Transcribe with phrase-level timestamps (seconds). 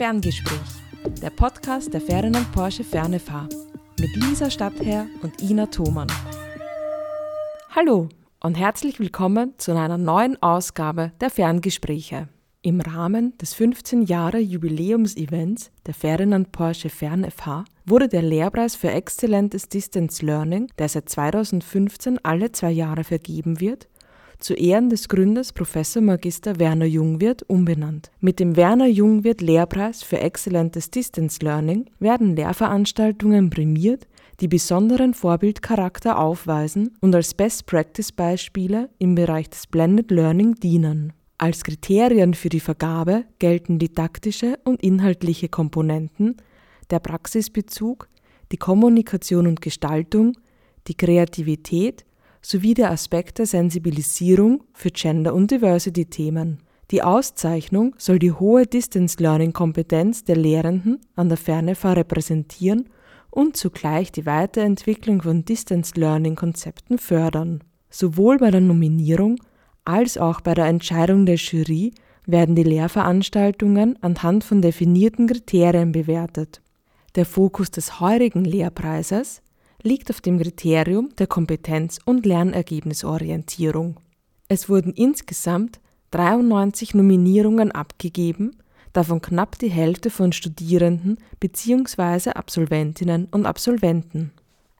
[0.00, 0.58] Ferngespräch,
[1.20, 3.46] der Podcast der Ferdinand Porsche Fernefahr
[4.00, 6.08] mit Lisa Stadtherr und Ina Thomann.
[7.76, 8.08] Hallo
[8.42, 12.28] und herzlich willkommen zu einer neuen Ausgabe der Ferngespräche.
[12.62, 19.68] Im Rahmen des 15 Jahre Jubiläumsevents der Ferdinand Porsche FernFH wurde der Lehrpreis für exzellentes
[19.68, 23.86] Distance Learning, der seit 2015 alle zwei Jahre vergeben wird,
[24.40, 28.10] zu Ehren des Gründers Professor Magister Werner Jungwirth umbenannt.
[28.20, 34.06] Mit dem Werner Jungwirth Lehrpreis für exzellentes Distance Learning werden Lehrveranstaltungen prämiert,
[34.40, 41.12] die besonderen Vorbildcharakter aufweisen und als Best-Practice-Beispiele im Bereich des Blended Learning dienen.
[41.36, 46.36] Als Kriterien für die Vergabe gelten didaktische und inhaltliche Komponenten,
[46.90, 48.08] der Praxisbezug,
[48.52, 50.36] die Kommunikation und Gestaltung,
[50.86, 52.04] die Kreativität
[52.42, 56.58] sowie der Aspekt der Sensibilisierung für Gender- und Diversity-Themen.
[56.90, 62.88] Die Auszeichnung soll die hohe Distance Learning-Kompetenz der Lehrenden an der Fernefa repräsentieren
[63.30, 67.62] und zugleich die Weiterentwicklung von Distance Learning-Konzepten fördern.
[67.90, 69.36] Sowohl bei der Nominierung
[69.84, 71.92] als auch bei der Entscheidung der Jury
[72.26, 76.60] werden die Lehrveranstaltungen anhand von definierten Kriterien bewertet.
[77.14, 79.42] Der Fokus des heurigen Lehrpreises
[79.82, 83.96] liegt auf dem Kriterium der Kompetenz- und Lernergebnisorientierung.
[84.48, 88.56] Es wurden insgesamt 93 Nominierungen abgegeben,
[88.92, 92.30] davon knapp die Hälfte von Studierenden bzw.
[92.30, 94.32] Absolventinnen und Absolventen.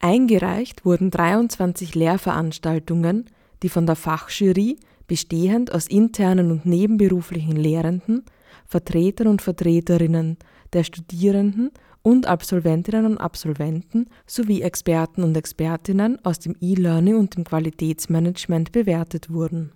[0.00, 3.26] Eingereicht wurden 23 Lehrveranstaltungen,
[3.62, 8.24] die von der Fachjury, bestehend aus internen und nebenberuflichen Lehrenden,
[8.66, 10.36] Vertretern und Vertreterinnen
[10.72, 11.70] der Studierenden
[12.02, 19.30] und Absolventinnen und Absolventen sowie Experten und Expertinnen aus dem E-Learning und dem Qualitätsmanagement bewertet
[19.30, 19.72] wurden.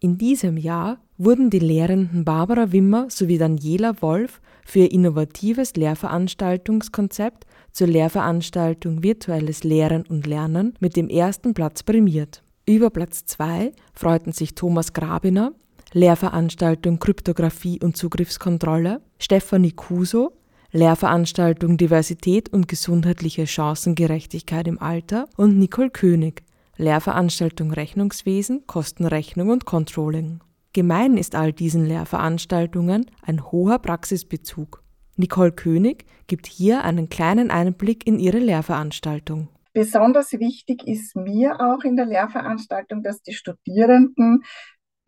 [0.00, 7.46] In diesem Jahr wurden die Lehrenden Barbara Wimmer sowie Daniela Wolf für ihr innovatives Lehrveranstaltungskonzept
[7.70, 12.42] zur Lehrveranstaltung Virtuelles Lehren und Lernen mit dem ersten Platz prämiert.
[12.66, 15.52] Über Platz 2 freuten sich Thomas Grabiner,
[15.94, 20.32] Lehrveranstaltung Kryptographie und Zugriffskontrolle, Stefanie Kuso,
[20.70, 26.44] Lehrveranstaltung Diversität und gesundheitliche Chancengerechtigkeit im Alter und Nicole König,
[26.78, 30.40] Lehrveranstaltung Rechnungswesen, Kostenrechnung und Controlling.
[30.72, 34.82] Gemein ist all diesen Lehrveranstaltungen ein hoher Praxisbezug.
[35.16, 39.48] Nicole König gibt hier einen kleinen Einblick in ihre Lehrveranstaltung.
[39.74, 44.42] Besonders wichtig ist mir auch in der Lehrveranstaltung, dass die Studierenden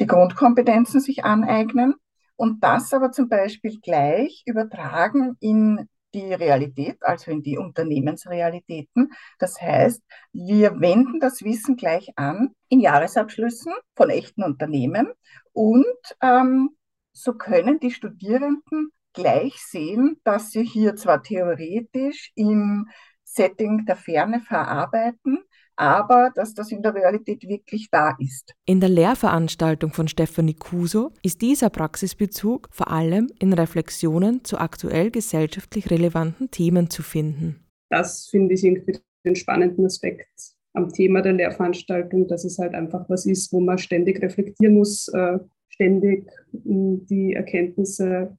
[0.00, 1.94] die Grundkompetenzen sich aneignen
[2.36, 9.12] und das aber zum Beispiel gleich übertragen in die Realität, also in die Unternehmensrealitäten.
[9.38, 10.02] Das heißt,
[10.32, 15.12] wir wenden das Wissen gleich an in Jahresabschlüssen von echten Unternehmen
[15.52, 15.84] und
[16.22, 16.70] ähm,
[17.12, 22.88] so können die Studierenden gleich sehen, dass sie hier zwar theoretisch im
[23.22, 25.43] Setting der Ferne verarbeiten,
[25.76, 28.54] aber dass das in der Realität wirklich da ist.
[28.66, 35.10] In der Lehrveranstaltung von Stefanie Kuso ist dieser Praxisbezug vor allem in Reflexionen zu aktuell
[35.10, 37.64] gesellschaftlich relevanten Themen zu finden.
[37.90, 43.08] Das finde ich irgendwie den spannenden Aspekt am Thema der Lehrveranstaltung, dass es halt einfach
[43.08, 48.36] was ist, wo man ständig reflektieren muss, äh, ständig die Erkenntnisse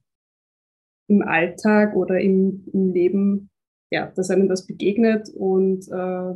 [1.08, 3.50] im Alltag oder im, im Leben,
[3.90, 6.34] ja, dass einem das begegnet und äh,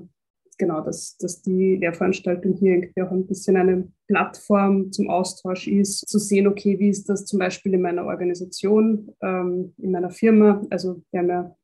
[0.61, 6.09] genau, dass, dass die Lehrveranstaltung hier irgendwie auch ein bisschen eine Plattform zum Austausch ist,
[6.09, 10.63] zu sehen, okay, wie ist das zum Beispiel in meiner Organisation, ähm, in meiner Firma.
[10.71, 11.57] Also wir haben ja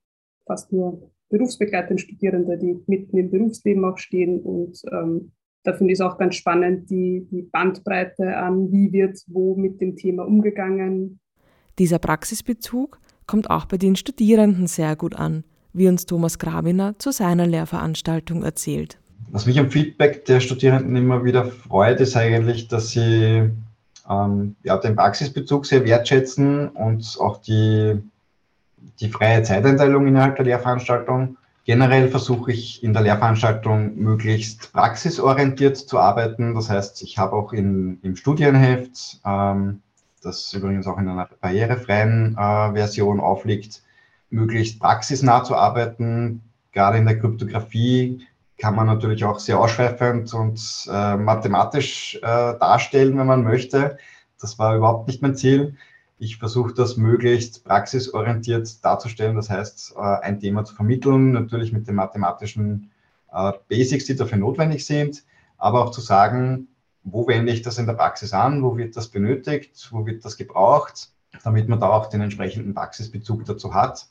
[0.47, 5.33] fast nur berufsbegleitende Studierende, die mitten im Berufsleben auch stehen und ähm,
[5.63, 9.81] da finde ich es auch ganz spannend, die, die Bandbreite an, wie wird wo mit
[9.81, 11.19] dem Thema umgegangen.
[11.81, 15.43] Dieser Praxisbezug kommt auch bei den Studierenden sehr gut an
[15.76, 18.98] wie uns Thomas Grabiner zu seiner Lehrveranstaltung erzählt.
[19.31, 23.50] Was mich am Feedback der Studierenden immer wieder freut, ist eigentlich, dass sie
[24.09, 28.01] ähm, ja, den Praxisbezug sehr wertschätzen und auch die,
[29.01, 31.36] die freie Zeiteinteilung innerhalb der Lehrveranstaltung.
[31.65, 36.54] Generell versuche ich in der Lehrveranstaltung möglichst praxisorientiert zu arbeiten.
[36.54, 39.83] Das heißt, ich habe auch in, im Studienheft, ähm,
[40.22, 43.83] das übrigens auch in einer barrierefreien äh, Version aufliegt,
[44.31, 46.43] möglichst praxisnah zu arbeiten.
[46.73, 48.27] Gerade in der Kryptographie
[48.59, 53.99] kann man natürlich auch sehr ausschweifend und äh, mathematisch äh, darstellen, wenn man möchte.
[54.41, 55.77] Das war überhaupt nicht mein Ziel.
[56.19, 61.87] Ich versuche das möglichst praxisorientiert darzustellen, das heißt, äh, ein Thema zu vermitteln, natürlich mit
[61.87, 62.91] den mathematischen
[63.33, 65.25] äh, Basics, die dafür notwendig sind,
[65.59, 66.69] aber auch zu sagen,
[67.05, 70.39] wo wende ich das in der Praxis an, wo wird das benötigt, wo wird das
[70.39, 71.11] gebraucht
[71.45, 74.07] damit man da auch den entsprechenden Praxisbezug dazu hat.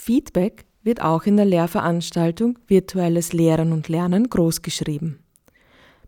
[0.00, 5.18] Feedback wird auch in der Lehrveranstaltung Virtuelles Lehren und Lernen großgeschrieben.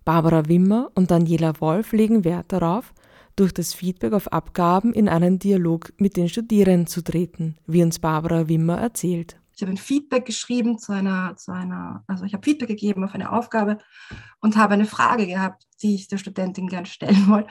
[0.04, 2.94] Barbara Wimmer und Daniela Wolf legen Wert darauf,
[3.34, 7.98] durch das Feedback auf Abgaben in einen Dialog mit den Studierenden zu treten, wie uns
[7.98, 9.36] Barbara Wimmer erzählt.
[9.56, 13.14] Ich habe ein Feedback geschrieben zu einer, zu einer also ich habe Feedback gegeben auf
[13.14, 13.78] eine Aufgabe
[14.40, 17.50] und habe eine Frage gehabt, die ich der Studentin gerne stellen wollte.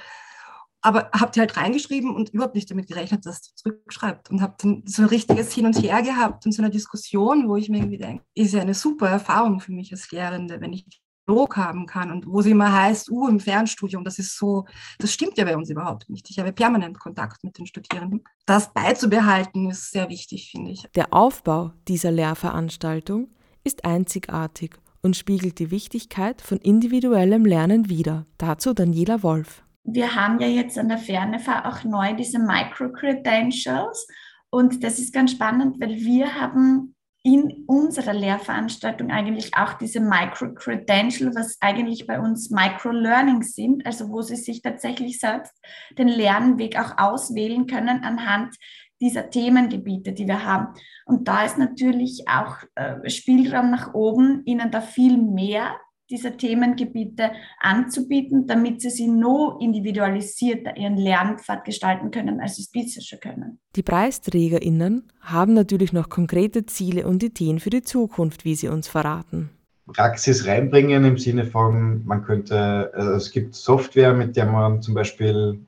[0.81, 4.29] Aber habe die halt reingeschrieben und überhaupt nicht damit gerechnet, dass sie zurückschreibt.
[4.29, 7.57] Und habe dann so ein richtiges Hin und Her gehabt und so eine Diskussion, wo
[7.57, 10.85] ich mir irgendwie denke, ist ja eine super Erfahrung für mich als Lehrende, wenn ich
[11.29, 14.65] Dialog haben kann und wo sie immer heißt, uh, im Fernstudium, das ist so,
[14.97, 16.29] das stimmt ja bei uns überhaupt nicht.
[16.29, 18.23] Ich habe permanent Kontakt mit den Studierenden.
[18.45, 20.83] Das beizubehalten ist sehr wichtig, finde ich.
[20.95, 23.29] Der Aufbau dieser Lehrveranstaltung
[23.63, 28.25] ist einzigartig und spiegelt die Wichtigkeit von individuellem Lernen wider.
[28.37, 29.63] Dazu Daniela Wolf.
[29.93, 34.07] Wir haben ja jetzt an der Fernefa auch neu diese Micro-Credentials
[34.49, 41.35] und das ist ganz spannend, weil wir haben in unserer Lehrveranstaltung eigentlich auch diese Micro-Credential,
[41.35, 45.53] was eigentlich bei uns Micro-Learning sind, also wo sie sich tatsächlich selbst
[45.97, 48.55] den Lernweg auch auswählen können anhand
[49.01, 50.73] dieser Themengebiete, die wir haben.
[51.05, 55.75] Und da ist natürlich auch äh, Spielraum nach oben, ihnen da viel mehr
[56.09, 62.71] dieser Themengebiete anzubieten, damit sie sie noch individualisierter ihren Lernpfad gestalten können, als sie es
[62.71, 63.59] bisher schon können.
[63.75, 68.87] Die PreisträgerInnen haben natürlich noch konkrete Ziele und Ideen für die Zukunft, wie sie uns
[68.87, 69.51] verraten.
[69.93, 74.93] Praxis reinbringen im Sinne von, man könnte, also es gibt Software, mit der man zum
[74.93, 75.59] Beispiel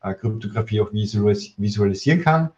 [0.00, 2.50] äh, Kryptographie auch visualis visualisieren kann.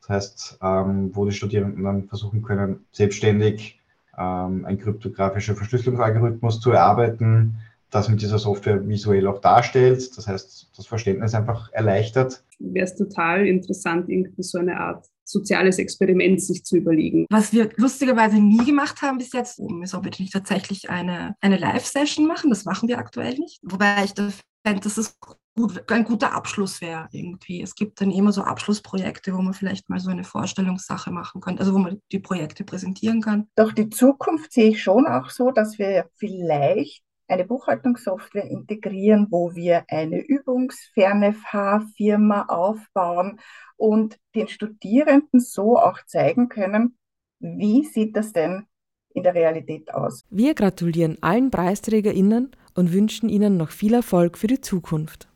[0.00, 3.79] Das heißt, ähm, wo die Studierenden dann versuchen können, selbstständig
[4.18, 7.56] ähm, ein kryptografischer Verschlüsselungsalgorithmus zu erarbeiten,
[7.90, 10.16] das mit dieser Software visuell auch darstellt.
[10.16, 12.44] Das heißt, das Verständnis einfach erleichtert.
[12.58, 17.26] Wäre es total interessant, irgendwie so eine Art soziales Experiment sich zu überlegen.
[17.30, 21.56] Was wir lustigerweise nie gemacht haben bis jetzt, ist, ob wir nicht tatsächlich eine, eine
[21.56, 22.50] Live-Session machen.
[22.50, 23.60] Das machen wir aktuell nicht.
[23.62, 25.16] Wobei ich das fände, dass es
[25.60, 27.62] gut, ein guter Abschluss wäre irgendwie.
[27.62, 31.60] Es gibt dann immer so Abschlussprojekte, wo man vielleicht mal so eine Vorstellungssache machen könnte,
[31.60, 33.48] also wo man die Projekte präsentieren kann.
[33.56, 39.54] Doch die Zukunft sehe ich schon auch so, dass wir vielleicht eine Buchhaltungssoftware integrieren, wo
[39.54, 43.40] wir eine übungsferne Fahrfirma aufbauen
[43.76, 46.98] und den Studierenden so auch zeigen können,
[47.38, 48.66] wie sieht das denn
[49.14, 50.24] in der Realität aus.
[50.30, 55.28] Wir gratulieren allen PreisträgerInnen und wünschen ihnen noch viel Erfolg für die Zukunft.